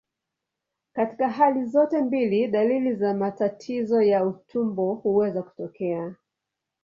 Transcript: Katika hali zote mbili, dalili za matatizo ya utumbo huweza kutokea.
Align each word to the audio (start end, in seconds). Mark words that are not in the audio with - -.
Katika 0.93 1.29
hali 1.29 1.65
zote 1.65 2.01
mbili, 2.01 2.47
dalili 2.47 2.95
za 2.95 3.13
matatizo 3.13 4.01
ya 4.01 4.25
utumbo 4.25 4.93
huweza 4.93 5.43
kutokea. 5.43 6.15